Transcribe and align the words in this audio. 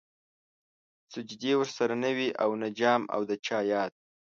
سجدې 1.13 1.53
ورسره 1.57 1.93
نه 2.03 2.09
وې 2.17 2.29
او 2.43 2.49
نه 2.61 2.69
جام 2.79 3.01
او 3.13 3.21
د 3.29 3.31
چا 3.45 3.57
ياد 3.71 3.91